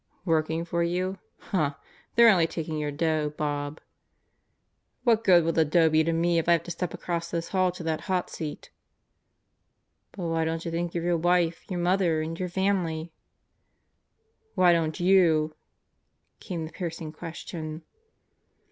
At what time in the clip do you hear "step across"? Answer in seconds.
6.71-7.29